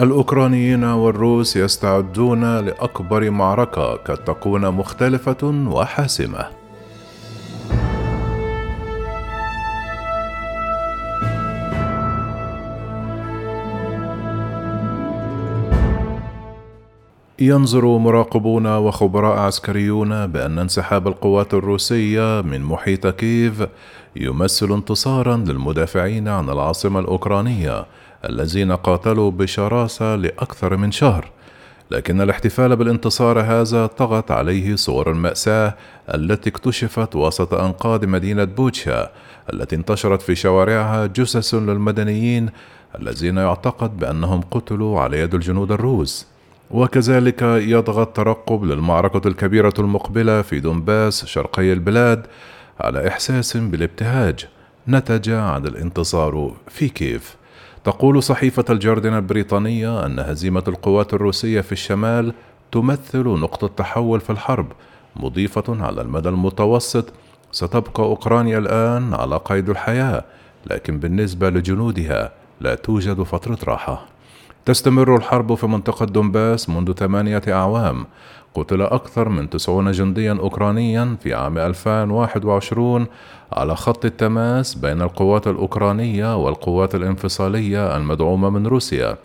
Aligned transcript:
الأوكرانيين 0.00 0.84
والروس 0.84 1.56
يستعدون 1.56 2.58
لأكبر 2.58 3.30
معركة 3.30 3.94
قد 3.94 4.16
تكون 4.16 4.70
مختلفة 4.70 5.44
وحاسمة. 5.68 6.46
ينظر 17.38 17.98
مراقبون 17.98 18.66
وخبراء 18.66 19.38
عسكريون 19.38 20.26
بأن 20.26 20.58
انسحاب 20.58 21.08
القوات 21.08 21.54
الروسية 21.54 22.40
من 22.40 22.62
محيط 22.62 23.06
كييف 23.06 23.66
يمثل 24.16 24.72
انتصارا 24.72 25.36
للمدافعين 25.36 26.28
عن 26.28 26.50
العاصمة 26.50 27.00
الأوكرانية 27.00 27.84
الذين 28.28 28.72
قاتلوا 28.72 29.30
بشراسة 29.30 30.16
لأكثر 30.16 30.76
من 30.76 30.92
شهر. 30.92 31.30
لكن 31.90 32.20
الاحتفال 32.20 32.76
بالانتصار 32.76 33.40
هذا 33.40 33.86
طغت 33.86 34.30
عليه 34.30 34.76
صور 34.76 35.10
المأساة 35.10 35.74
التي 36.14 36.50
اكتشفت 36.50 37.16
وسط 37.16 37.54
أنقاض 37.54 38.04
مدينة 38.04 38.44
بوتشا 38.44 39.10
التي 39.52 39.76
انتشرت 39.76 40.22
في 40.22 40.34
شوارعها 40.34 41.06
جثث 41.06 41.54
للمدنيين 41.54 42.50
الذين 42.98 43.36
يعتقد 43.36 43.96
بأنهم 43.96 44.40
قتلوا 44.40 45.00
على 45.00 45.20
يد 45.20 45.34
الجنود 45.34 45.72
الروس. 45.72 46.26
وكذلك 46.70 47.42
يضغط 47.42 48.08
الترقب 48.08 48.64
للمعركة 48.64 49.28
الكبيرة 49.28 49.74
المقبلة 49.78 50.42
في 50.42 50.60
دونباس 50.60 51.24
شرقي 51.24 51.72
البلاد 51.72 52.26
على 52.80 53.08
إحساس 53.08 53.56
بالابتهاج 53.56 54.46
نتج 54.88 55.30
عن 55.30 55.66
الانتصار 55.66 56.54
في 56.68 56.88
كيف 56.88 57.36
تقول 57.84 58.22
صحيفة 58.22 58.64
الجاردن 58.70 59.14
البريطانية 59.14 60.06
أن 60.06 60.18
هزيمة 60.18 60.64
القوات 60.68 61.14
الروسية 61.14 61.60
في 61.60 61.72
الشمال 61.72 62.32
تمثل 62.72 63.28
نقطة 63.28 63.66
تحول 63.66 64.20
في 64.20 64.30
الحرب 64.30 64.66
مضيفة 65.16 65.84
على 65.84 66.02
المدى 66.02 66.28
المتوسط. 66.28 67.12
ستبقى 67.52 68.02
أوكرانيا 68.02 68.58
الآن 68.58 69.14
على 69.14 69.36
قيد 69.36 69.68
الحياة 69.68 70.24
لكن 70.66 70.98
بالنسبة 70.98 71.50
لجنودها 71.50 72.32
لا 72.60 72.74
توجد 72.74 73.22
فترة 73.22 73.58
راحة. 73.64 74.06
تستمر 74.66 75.16
الحرب 75.16 75.54
في 75.54 75.66
منطقة 75.66 76.06
دونباس 76.06 76.68
منذ 76.68 76.92
ثمانية 76.92 77.42
أعوام. 77.48 78.06
قتل 78.54 78.82
أكثر 78.82 79.28
من 79.28 79.50
تسعون 79.50 79.92
جنديا 79.92 80.32
أوكرانيا 80.32 81.16
في 81.22 81.34
عام 81.34 81.58
2021 81.58 83.06
على 83.52 83.76
خط 83.76 84.04
التماس 84.04 84.74
بين 84.74 85.02
القوات 85.02 85.46
الأوكرانية 85.46 86.36
والقوات 86.36 86.94
الانفصالية 86.94 87.96
المدعومة 87.96 88.50
من 88.50 88.66
روسيا. 88.66 89.16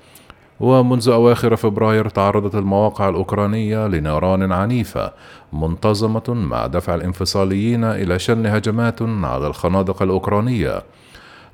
ومنذ 0.60 1.10
أواخر 1.10 1.56
فبراير 1.56 2.10
تعرضت 2.10 2.56
المواقع 2.56 3.10
الأوكرانية 3.10 3.88
لنيران 3.88 4.52
عنيفة 4.52 5.12
منتظمة 5.54 6.24
مع 6.30 6.68
دفع 6.68 6.96
الانفصاليين 6.96 7.84
إلى 7.84 8.20
شن 8.20 8.46
هجمات 8.46 9.02
على 9.02 9.48
الخنادق 9.48 10.02
الأوكرانية. 10.02 10.82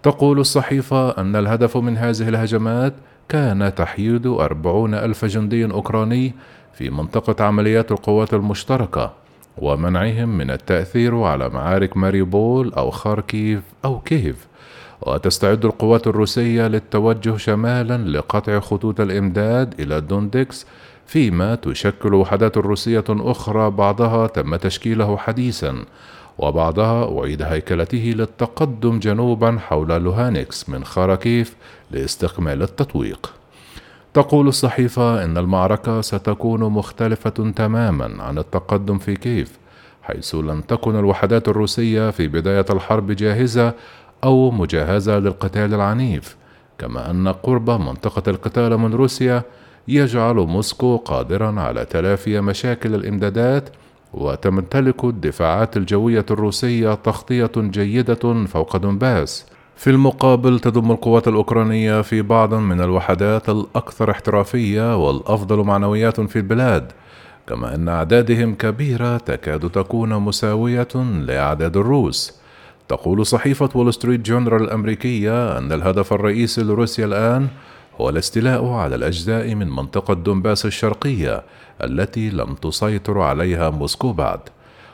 تقول 0.06 0.40
الصحيفة 0.40 1.10
أن 1.10 1.36
الهدف 1.36 1.78
من 1.78 1.98
هذه 1.98 2.30
الهجمات 2.30 2.94
كان 3.30 3.76
تحييد 3.76 4.28
أربعون 4.28 4.94
ألف 4.94 5.26
جندي 5.26 5.66
أوكراني 5.66 6.34
في 6.74 6.90
منطقة 6.90 7.46
عمليات 7.46 7.92
القوات 7.92 8.34
المشتركة 8.34 9.14
ومنعهم 9.58 10.38
من 10.38 10.52
التأثير 10.52 11.22
على 11.22 11.50
معارك 11.50 11.98
ماريوبول 11.98 12.74
أو 12.74 12.92
خاركيف 12.92 13.62
أو 13.86 14.00
كييف 14.00 14.48
وتستعد 15.02 15.66
القوات 15.66 16.08
الروسية 16.08 16.68
للتوجه 16.68 17.38
شمالا 17.38 17.98
لقطع 17.98 18.60
خطوط 18.60 19.02
الإمداد 19.02 19.82
إلى 19.82 20.02
دونيتسك 20.02 20.66
فيما 21.06 21.56
تشكل 21.56 22.14
وحدات 22.14 22.58
روسية 22.58 23.04
أخرى 23.10 23.70
بعضها 23.70 24.28
تم 24.28 24.56
تشكيله 24.56 25.18
حديثا. 25.18 25.76
وبعضها 26.38 27.20
أعيد 27.20 27.42
هيكلته 27.42 28.14
للتقدم 28.18 29.00
جنوبا 29.00 29.58
حول 29.60 29.88
لوهانسك 29.88 30.70
من 30.70 30.84
خاركيف 30.84 31.56
لاستكمال 31.92 32.62
التطويق. 32.62 33.34
تقول 34.14 34.48
الصحيفة 34.48 35.24
إن 35.24 35.38
المعركة 35.38 36.02
ستكون 36.02 36.60
مختلفة 36.64 37.52
تماما 37.56 38.24
عن 38.24 38.38
التقدم 38.38 38.98
في 38.98 39.16
كييف 39.16 39.58
حيث 40.04 40.36
لم 40.36 40.62
تكن 40.62 40.96
الوحدات 41.00 41.48
الروسية 41.48 42.10
في 42.10 42.28
بداية 42.28 42.66
الحرب 42.70 43.12
جاهزة 43.12 43.74
أو 44.24 44.52
مجهزة 44.52 45.20
للقتال 45.20 45.74
العنيف 45.74 46.36
كما 46.78 47.12
أن 47.12 47.28
قرب 47.28 47.70
منطقة 47.70 48.30
القتال 48.30 48.78
من 48.78 48.94
روسيا 48.94 49.44
يجعل 49.88 50.36
موسكو 50.36 50.98
قادرا 50.98 51.62
على 51.62 51.86
تلافي 51.86 52.42
مشاكل 52.42 52.96
الإمدادات 52.96 53.70
وتمتلك 54.16 55.04
الدفاعات 55.04 55.78
الجوية 55.78 56.26
الروسية 56.32 56.94
تغطية 56.94 57.52
جيدة 57.58 58.46
فوق 58.46 58.78
دونباس. 58.78 59.46
في 59.76 59.90
المقابل 59.90 60.60
تضم 60.60 60.92
القوات 60.92 61.28
الأوكرانية 61.28 62.02
في 62.02 62.22
بعض 62.22 62.54
من 62.54 62.82
الوحدات 62.82 63.50
الأكثر 63.50 64.12
احترافية 64.12 65.06
والأفضل 65.06 65.58
معنويات 65.58 66.22
في 66.22 66.36
البلاد 66.36 66.92
كما 67.48 67.76
أن 67.76 67.88
أعدادهم 67.88 68.56
كبيرة 68.56 69.18
تكاد 69.18 69.70
تكون 69.70 70.10
مساوية 70.14 70.88
لأعداد 71.28 71.78
الروس. 71.78 72.40
تقول 72.88 73.26
صحيفة 73.26 73.70
وول 73.76 73.94
ستريت 73.94 74.22
جورنال 74.22 74.54
الأمريكية 74.54 75.58
أن 75.58 75.72
الهدف 75.72 76.14
الرئيسي 76.14 76.64
لروسيا 76.64 77.06
الآن 77.06 77.48
هو 78.02 78.10
الاستيلاء 78.10 78.68
على 78.68 78.96
الأجزاء 78.96 79.56
من 79.56 79.70
منطقة 79.70 80.14
دونباس 80.14 80.66
الشرقية 80.66 81.44
التي 81.84 82.30
لم 82.30 82.54
تسيطر 82.54 83.20
عليها 83.20 83.70
موسكو 83.70 84.14
بعد. 84.14 84.40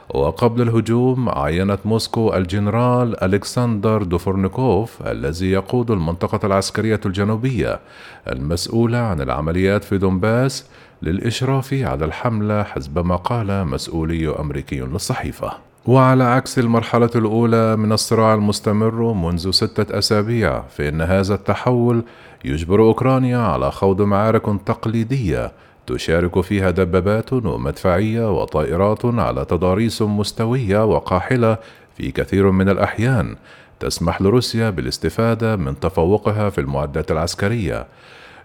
وقبل 0.09 0.61
الهجوم 0.61 1.29
عينت 1.29 1.79
موسكو 1.85 2.33
الجنرال 2.33 3.23
ألكسندر 3.23 4.03
دفورنيكوف 4.03 5.07
الذي 5.07 5.51
يقود 5.51 5.91
المنطقة 5.91 6.45
العسكرية 6.45 6.99
الجنوبية 7.05 7.79
المسؤولة 8.27 8.97
عن 8.97 9.21
العمليات 9.21 9.83
في 9.83 9.97
دونباس 9.97 10.65
للإشراف 11.01 11.73
على 11.73 12.05
الحملة 12.05 12.63
حسب 12.63 13.05
ما 13.05 13.15
قال 13.15 13.67
مسؤولي 13.67 14.29
أمريكي 14.39 14.79
للصحيفة. 14.79 15.70
وعلى 15.85 16.23
عكس 16.23 16.59
المرحلة 16.59 17.09
الأولى 17.15 17.75
من 17.75 17.91
الصراع 17.91 18.33
المستمر 18.33 19.13
منذ 19.13 19.51
ستة 19.51 19.97
أسابيع 19.97 20.61
فإن 20.61 21.01
هذا 21.01 21.33
التحول 21.35 22.03
يجبر 22.45 22.81
أوكرانيا 22.81 23.37
على 23.37 23.71
خوض 23.71 24.01
معارك 24.01 24.45
تقليدية 24.65 25.51
تشارك 25.87 26.41
فيها 26.41 26.71
دبابات 26.71 27.33
ومدفعية 27.33 28.41
وطائرات 28.41 29.05
على 29.05 29.45
تضاريس 29.45 30.01
مستوية 30.01 30.85
وقاحلة 30.85 31.57
في 31.97 32.11
كثير 32.11 32.51
من 32.51 32.69
الأحيان 32.69 33.35
تسمح 33.79 34.21
لروسيا 34.21 34.69
بالاستفادة 34.69 35.55
من 35.55 35.79
تفوقها 35.79 36.49
في 36.49 36.61
المعدات 36.61 37.11
العسكرية. 37.11 37.87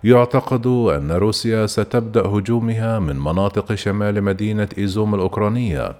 يعتقد 0.05 0.67
أن 0.67 1.13
روسيا 1.13 1.67
ستبدأ 1.67 2.27
هجومها 2.27 2.99
من 2.99 3.17
مناطق 3.17 3.75
شمال 3.75 4.23
مدينة 4.23 4.69
إيزوم 4.79 5.15
الأوكرانية. 5.15 5.93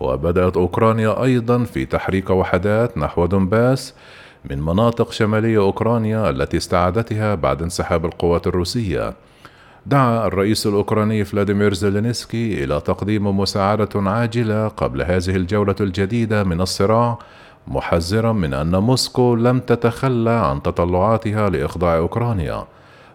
وبدأت 0.00 0.56
أوكرانيا 0.56 1.22
أيضا 1.22 1.64
في 1.64 1.84
تحريك 1.84 2.30
وحدات 2.30 2.98
نحو 2.98 3.26
دونباس 3.26 3.94
من 4.50 4.60
مناطق 4.62 5.12
شمالية 5.12 5.58
أوكرانيا 5.58 6.30
التي 6.30 6.56
استعادتها 6.56 7.34
بعد 7.34 7.62
انسحاب 7.62 8.04
القوات 8.04 8.46
الروسية. 8.46 9.14
دعا 9.86 10.26
الرئيس 10.26 10.66
الأوكراني 10.66 11.24
فلاديمير 11.24 11.74
زيلينسكي 11.74 12.64
إلى 12.64 12.80
تقديم 12.80 13.40
مساعدة 13.40 13.88
عاجلة 13.94 14.68
قبل 14.68 15.02
هذه 15.02 15.36
الجولة 15.36 15.74
الجديدة 15.80 16.44
من 16.44 16.60
الصراع 16.60 17.18
محذرا 17.68 18.32
من 18.32 18.54
أن 18.54 18.76
موسكو 18.76 19.34
لم 19.34 19.60
تتخلى 19.60 20.30
عن 20.30 20.62
تطلعاتها 20.62 21.50
لإخضاع 21.50 21.96
أوكرانيا. 21.96 22.64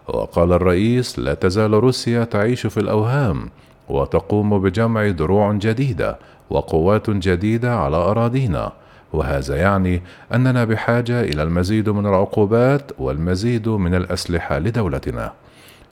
وقال 0.08 0.52
الرئيس 0.52 1.18
لا 1.18 1.34
تزال 1.34 1.74
روسيا 1.74 2.24
تعيش 2.24 2.66
في 2.66 2.80
الأوهام 2.80 3.50
وتقوم 3.88 4.58
بجمع 4.58 5.08
دروع 5.08 5.52
جديدة 5.52 6.18
وقوات 6.50 7.10
جديدة 7.10 7.76
على 7.76 7.96
أراضينا. 7.96 8.72
وهذا 9.12 9.56
يعني 9.56 10.02
أننا 10.34 10.64
بحاجة 10.64 11.20
إلى 11.20 11.42
المزيد 11.42 11.88
من 11.88 12.06
العقوبات 12.06 12.92
والمزيد 12.98 13.68
من 13.68 13.94
الأسلحة 13.94 14.58
لدولتنا. 14.58 15.32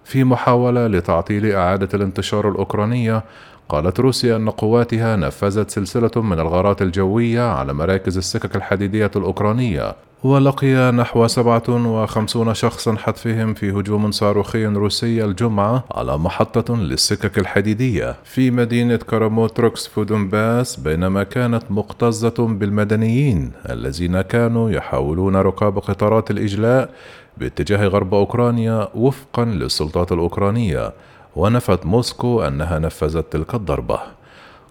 في 0.05 0.25
محاولة 0.25 0.87
لتعطيل 0.87 1.53
إعادة 1.53 1.89
الانتشار 1.95 2.49
الأوكرانية 2.49 3.23
قالت 3.69 4.01
روسيا 4.01 4.37
أن 4.37 4.51
قواتها 4.51 5.17
نفذت 5.17 5.71
سلسلة 5.71 6.23
من 6.23 6.41
الغارات 6.41 6.83
الجوية 6.83 7.43
على 7.43 7.73
مراكز 7.75 8.17
السكك 8.17 8.57
الحديدية 8.57 9.11
الأوكرانية 9.17 9.95
ولقي 10.25 10.93
نحو 10.93 11.27
57 11.27 12.55
شخصا 12.55 12.97
حتفهم 12.97 13.55
في 13.55 13.71
هجوم 13.71 14.11
صاروخي 14.11 14.67
روسي 14.67 15.25
الجمعة 15.25 15.85
على 15.95 16.19
محطة 16.19 16.77
للسكك 16.77 17.39
الحديدية 17.39 18.17
في 18.25 18.51
مدينة 18.51 18.97
كراماتورسك 18.97 19.87
في 19.87 20.05
دونباس 20.05 20.77
بينما 20.77 21.23
كانت 21.23 21.63
مكتظة 21.71 22.47
بالمدنيين 22.47 23.53
الذين 23.71 24.21
كانوا 24.21 24.71
يحاولون 24.71 25.37
ركوب 25.37 25.79
قطارات 25.79 26.31
الإجلاء 26.31 26.91
باتجاه 27.37 27.87
غرب 27.87 28.15
أوكرانيا 28.15 28.89
وفقا 28.95 29.45
للسلطات 29.45 30.13
الأوكرانية. 30.13 30.93
ونفت 31.37 31.87
موسكو 31.87 32.43
أنها 32.43 32.79
نفذت 32.79 33.33
تلك 33.33 33.55
الضربة. 33.55 33.99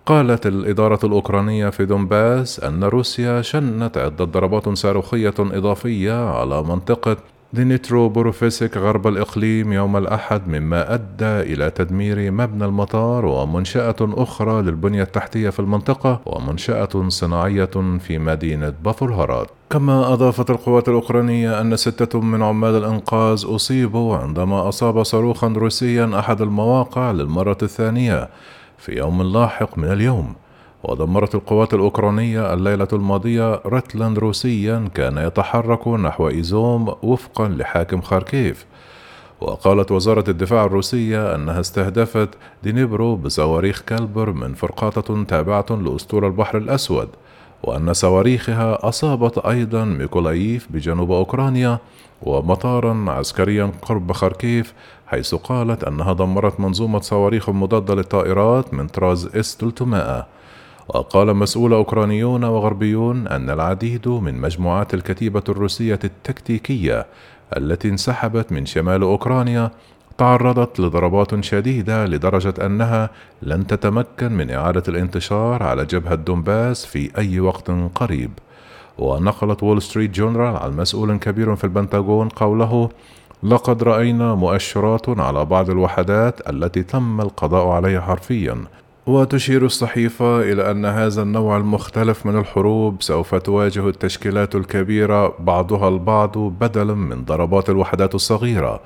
قالت 0.06 0.48
الإدارة 0.48 1.00
الأوكرانية 1.04 1.70
في 1.70 1.86
دونباس 1.86 2.60
أن 2.60 2.84
روسيا 2.84 3.42
شنت 3.42 3.98
عدة 3.98 4.26
ضربات 4.26 4.70
صاروخية 4.70 5.34
إضافية 5.40 6.30
على 6.30 6.64
منطقة 6.64 7.18
دنيبروبتروفسك 7.54 8.78
غرب 8.78 9.08
الإقليم 9.08 9.74
يوم 9.74 9.98
الأحد 9.98 10.48
مما 10.48 10.94
أدى 10.94 11.54
إلى 11.54 11.70
تدمير 11.70 12.32
مبنى 12.32 12.66
المطار 12.66 13.26
ومنشأة 13.26 13.96
أخرى 14.02 14.62
للبنية 14.62 15.04
التحتية 15.04 15.50
في 15.50 15.60
المنطقة 15.60 16.22
ومنشأة 16.26 17.08
صناعية 17.08 17.98
في 18.00 18.18
مدينة 18.18 18.74
بافلوهراد 18.84 19.48
كما 19.70 20.14
أضافت 20.14 20.50
القوات 20.50 20.90
الأوكرانية 20.90 21.62
أن 21.62 21.76
ستة 21.76 22.22
من 22.22 22.44
عمال 22.44 22.76
الإنقاذ 22.76 23.46
أصيبوا 23.48 24.18
عندما 24.18 24.70
أصاب 24.70 25.04
صاروخا 25.04 25.48
روسيا 25.48 26.20
أحد 26.20 26.42
المواقع 26.42 27.12
للمرة 27.12 27.58
الثانية 27.62 28.30
في 28.78 28.98
يوم 28.98 29.22
لاحق 29.24 29.78
من 29.78 29.92
اليوم. 29.92 30.36
ودمرت 30.84 31.36
القوات 31.36 31.74
الأوكرانية 31.74 32.54
الليلة 32.54 32.88
الماضية 32.94 33.62
رتلا 33.66 34.14
روسيا 34.20 34.90
كان 34.96 35.18
يتحرك 35.18 35.88
نحو 35.88 36.30
إيزوم 36.30 36.96
وفقا 37.04 37.48
لحاكم 37.48 38.02
خاركيف. 38.02 38.66
وقالت 39.42 39.92
وزارة 39.92 40.30
الدفاع 40.30 40.66
الروسية 40.66 41.36
أنها 41.36 41.60
استهدفت 41.60 42.30
دنيبرو 42.64 43.16
بصواريخ 43.16 43.82
كاليبر 43.82 44.32
من 44.32 44.54
فرقاطة 44.54 45.24
تابعة 45.24 45.66
لأسطول 45.70 46.26
البحر 46.26 46.58
الأسود 46.58 47.10
وأن 47.64 47.94
صواريخها 47.94 48.88
أصابت 48.90 49.38
أيضا 49.38 49.86
ميكولايف 49.86 50.68
بجنوب 50.70 51.12
أوكرانيا 51.12 51.80
ومطارا 52.22 53.06
عسكريا 53.08 53.72
قرب 53.82 54.12
خاركيف 54.12 54.74
حيث 55.08 55.36
قالت 55.36 55.84
أنها 55.84 56.14
دمرت 56.14 56.60
منظومة 56.60 57.00
صواريخ 57.00 57.50
مضادة 57.50 57.96
للطائرات 57.96 58.74
من 58.74 58.88
طراز 58.88 59.36
إس 59.36 59.58
300 59.58 60.26
وقال 60.88 61.34
مسؤولون 61.34 61.74
أوكرانيون 61.74 62.44
وغربيون 62.44 63.28
أن 63.28 63.50
العديد 63.50 64.08
من 64.08 64.42
مجموعات 64.42 64.94
الكتيبة 64.94 65.44
الروسية 65.50 66.00
التكتيكية 66.04 67.06
التي 67.58 67.90
انسحبت 67.90 68.52
من 68.52 68.66
شمال 68.66 69.02
أوكرانيا 69.02 69.72
تعرضت 70.18 70.80
لضربات 70.80 71.44
شديدة 71.44 72.06
لدرجة 72.06 72.54
أنها 72.66 73.10
لن 73.42 73.68
تتمكن 73.68 74.32
من 74.32 74.52
إعادة 74.52 74.84
الانتشار 74.88 75.64
على 75.64 75.86
جبهة 75.86 76.16
دونباس 76.16 76.86
في 76.86 77.12
أي 77.18 77.40
وقت 77.40 77.72
قريب. 77.96 78.32
ونقلت 78.98 79.64
وول 79.64 79.82
ستريت 79.82 80.12
جورنال 80.12 80.56
عن 80.56 80.76
مسؤول 80.78 81.18
كبير 81.18 81.56
في 81.56 81.64
البنتاغون 81.64 82.30
قوله 82.30 82.90
لقد 83.44 83.84
رأينا 83.84 84.36
مؤشرات 84.36 85.10
على 85.10 85.46
بعض 85.46 85.70
الوحدات 85.70 86.50
التي 86.50 86.84
تم 86.84 87.22
القضاء 87.22 87.68
عليها 87.68 88.02
حرفيا. 88.02 88.58
وتشير 89.08 89.66
الصحيفة 89.66 90.42
إلى 90.42 90.72
أن 90.72 90.86
هذا 90.86 91.22
النوع 91.22 91.58
المختلف 91.58 92.26
من 92.26 92.40
الحروب 92.40 93.02
سوف 93.02 93.36
تواجه 93.36 93.88
التشكيلات 93.90 94.56
الكبيرة 94.56 95.36
بعضها 95.40 95.90
البعض 95.90 96.38
بدلا 96.38 96.94
من 96.94 97.26
ضربات 97.26 97.70
الوحدات 97.70 98.16
الصغيرة 98.16 98.80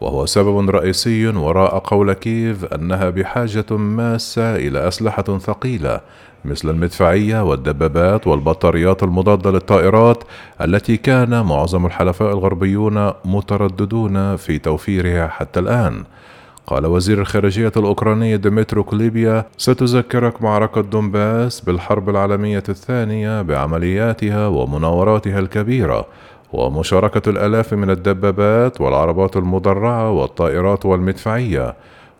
وهو 0.00 0.26
سبب 0.26 0.70
رئيسي 0.70 1.26
وراء 1.28 1.78
قول 1.78 2.12
كييف 2.12 2.64
أنها 2.64 3.10
بحاجة 3.10 3.76
ماسة 3.76 4.56
إلى 4.56 4.88
أسلحة 4.88 5.38
ثقيلة 5.38 6.00
مثل 6.44 6.70
المدفعية 6.70 7.42
والدبابات 7.42 8.26
والبطاريات 8.26 9.02
المضادة 9.02 9.50
للطائرات 9.50 10.24
التي 10.60 10.96
كان 10.96 11.44
معظم 11.44 11.86
الحلفاء 11.86 12.32
الغربيون 12.32 13.12
مترددون 13.24 14.36
في 14.36 14.58
توفيرها 14.58 15.28
حتى 15.28 15.60
الآن. 15.60 16.04
قال 16.66 16.86
وزير 16.86 17.20
الخارجية 17.20 17.72
الأوكراني 17.76 18.36
ديمترو 18.36 18.84
كوليبا 18.84 19.44
ستذكركم 19.58 20.42
معركة 20.42 20.80
دونباس 20.80 21.60
بالحرب 21.60 22.10
العالمية 22.10 22.62
الثانية 22.68 23.42
بعملياتها 23.42 24.46
ومناوراتها 24.46 25.38
الكبيرة 25.38 26.06
ومشاركة 26.52 27.30
الآلاف 27.30 27.74
من 27.74 27.90
الدبابات 27.90 28.80
والعربات 28.80 29.36
المدرعة 29.36 30.10
والطائرات 30.10 30.86
والمدفعية. 30.86 31.74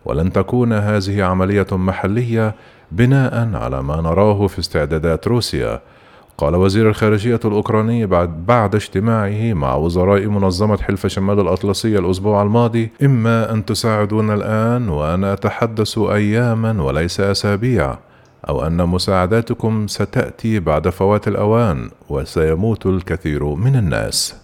ولن 0.05 0.31
تكون 0.31 0.73
هذه 0.73 1.23
عملية 1.23 1.67
محلية 1.71 2.55
بناء 2.91 3.49
على 3.53 3.83
ما 3.83 4.01
نراه 4.01 4.47
في 4.47 4.59
استعدادات 4.59 5.27
روسيا. 5.27 5.81
قال 6.37 6.55
وزير 6.55 6.89
الخارجية 6.89 7.39
الأوكراني 7.45 8.05
بعد, 8.05 8.45
بعد 8.45 8.75
اجتماعه 8.75 9.53
مع 9.53 9.75
وزراء 9.75 10.27
منظمة 10.27 10.77
حلف 10.77 11.07
شمال 11.07 11.39
الأطلسي 11.39 11.99
الأسبوع 11.99 12.41
الماضي 12.41 12.91
إما 13.03 13.51
أن 13.53 13.65
تساعدونا 13.65 14.33
الآن 14.33 14.89
وأنا 14.89 15.33
أتحدث 15.33 15.97
أياما 15.97 16.81
وليس 16.83 17.19
أسابيع 17.19 17.97
أو 18.49 18.67
أن 18.67 18.85
مساعداتكم 18.85 19.87
ستأتي 19.87 20.59
بعد 20.59 20.89
فوات 20.89 21.27
الأوان 21.27 21.89
وسيموت 22.09 22.85
الكثير 22.85 23.45
من 23.45 23.75
الناس. 23.75 24.42